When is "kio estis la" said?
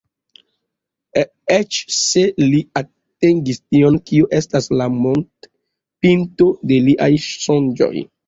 4.11-4.89